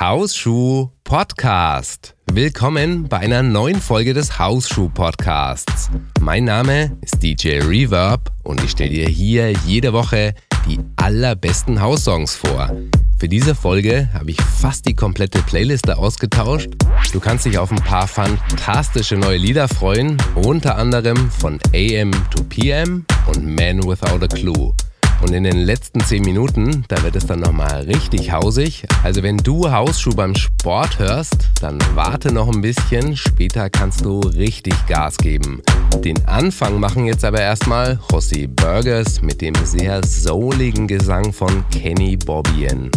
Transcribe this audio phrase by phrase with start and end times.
[0.00, 2.14] Hausschuh Podcast.
[2.32, 5.90] Willkommen bei einer neuen Folge des Hausschuh Podcasts.
[6.20, 10.34] Mein Name ist DJ Reverb und ich stelle dir hier jede Woche
[10.68, 12.70] die allerbesten Haussongs vor.
[13.18, 16.70] Für diese Folge habe ich fast die komplette Playliste ausgetauscht.
[17.12, 22.44] Du kannst dich auf ein paar fantastische neue Lieder freuen, unter anderem von AM to
[22.44, 24.74] PM und Man Without a Clue.
[25.20, 28.86] Und in den letzten 10 Minuten, da wird es dann nochmal richtig hausig.
[29.02, 33.16] Also wenn du Hausschuh beim Sport hörst, dann warte noch ein bisschen.
[33.16, 35.62] Später kannst du richtig Gas geben.
[36.04, 42.16] Den Anfang machen jetzt aber erstmal José Burgers mit dem sehr souligen Gesang von Kenny
[42.16, 42.90] Bobbien.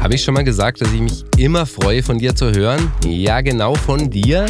[0.00, 2.92] Habe ich schon mal gesagt, dass ich mich immer freue, von dir zu hören?
[3.06, 4.46] Ja, genau von dir.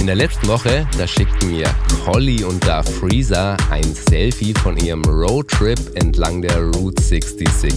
[0.00, 1.66] In der letzten Woche, da schickten mir
[2.06, 7.72] Holly und da Freezer ein Selfie von ihrem Roadtrip entlang der Route 66.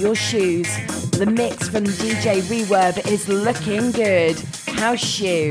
[0.00, 0.68] Your shoes.
[1.10, 4.38] The mix from DJ Reverb is looking good.
[4.78, 5.50] House shoe.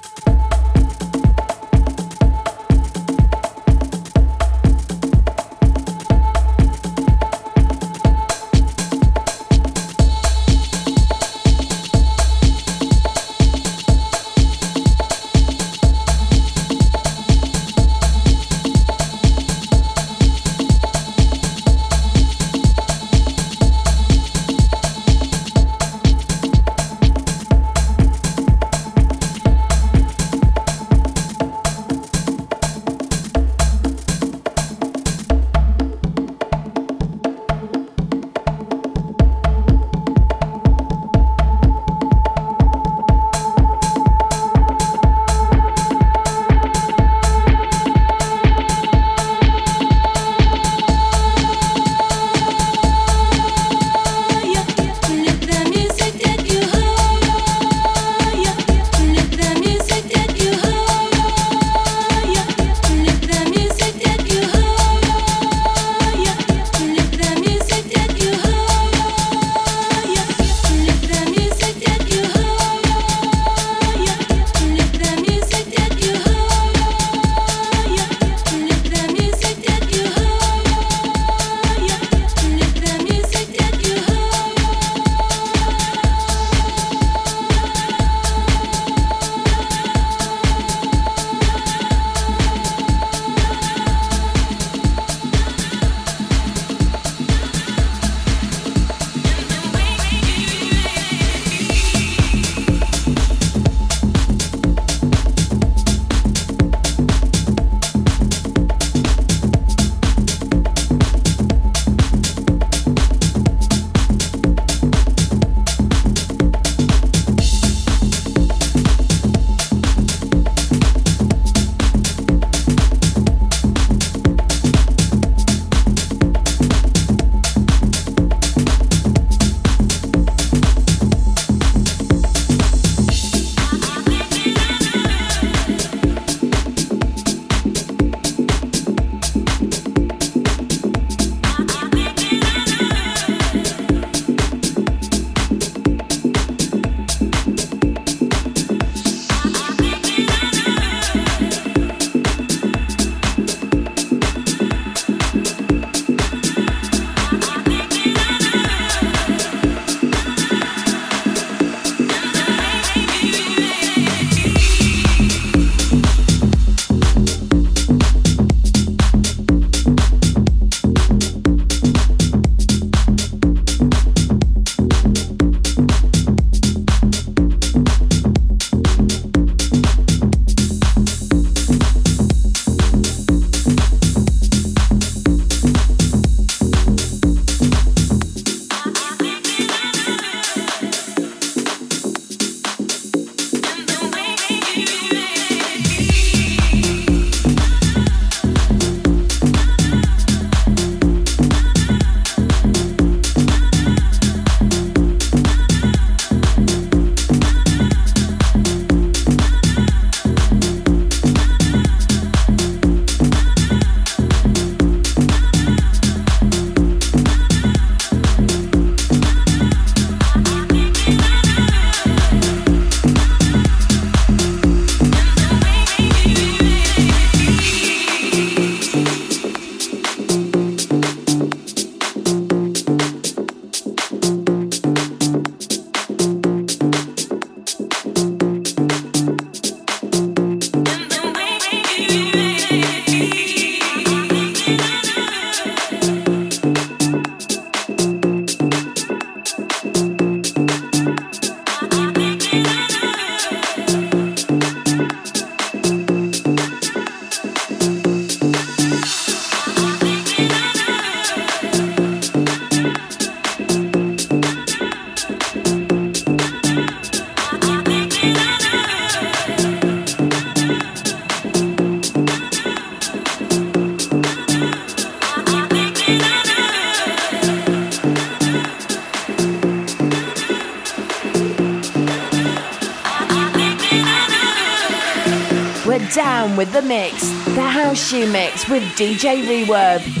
[289.01, 290.20] DJ Reverb.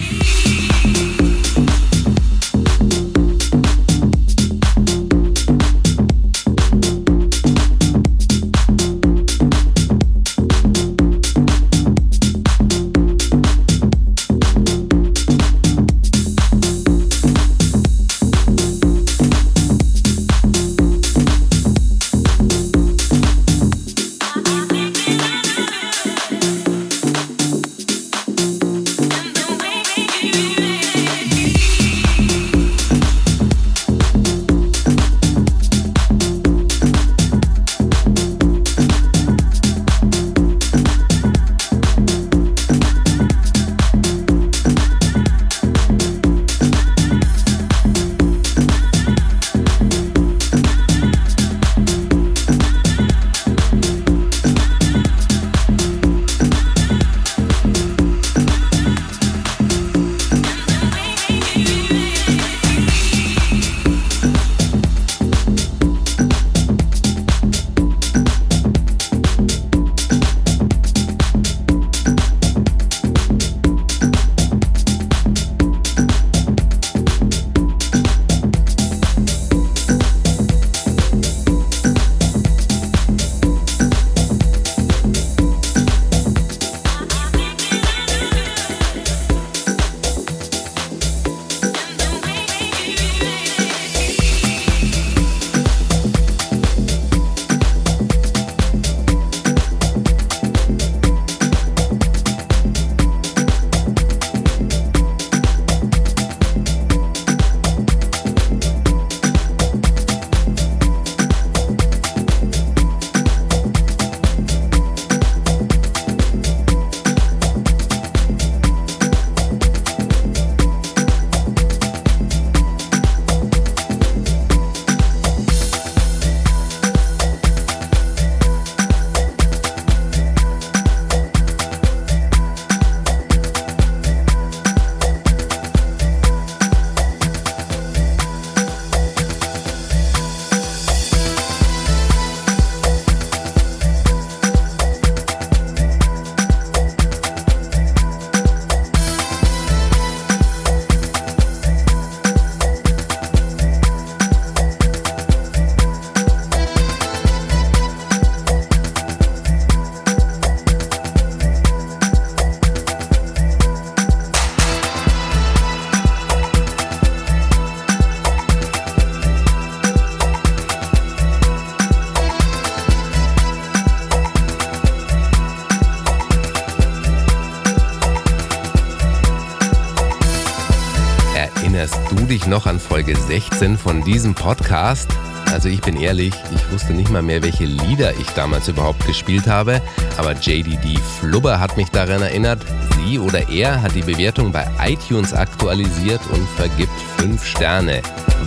[182.41, 185.09] Dich noch an Folge 16 von diesem Podcast?
[185.51, 189.47] Also ich bin ehrlich, ich wusste nicht mal mehr, welche Lieder ich damals überhaupt gespielt
[189.47, 189.81] habe,
[190.17, 195.33] aber JDD Flubber hat mich daran erinnert, sie oder er hat die Bewertung bei iTunes
[195.33, 198.01] aktualisiert und vergibt 5 Sterne.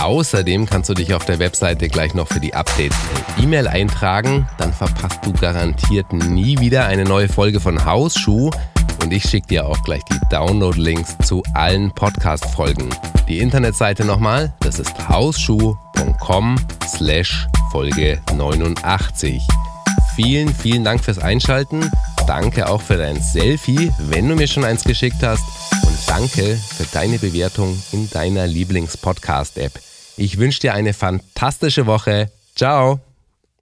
[0.00, 4.48] Außerdem kannst du dich auf der Webseite gleich noch für die Updates per E-Mail eintragen.
[4.56, 8.48] Dann verpasst du garantiert nie wieder eine neue Folge von Hausschuh.
[9.02, 12.88] Und ich schicke dir auch gleich die Download-Links zu allen Podcast-Folgen.
[13.28, 19.42] Die Internetseite nochmal, das ist hausschuh.com slash Folge 89.
[20.14, 21.90] Vielen, vielen Dank fürs Einschalten.
[22.26, 25.44] Danke auch für dein Selfie, wenn du mir schon eins geschickt hast.
[25.84, 29.72] Und danke für deine Bewertung in deiner Lieblings-Podcast-App.
[30.16, 32.30] Ich wünsche dir eine fantastische Woche.
[32.54, 33.00] Ciao.